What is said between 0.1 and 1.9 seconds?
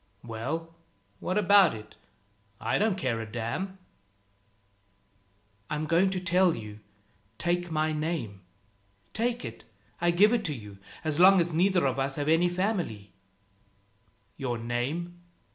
"Well, what about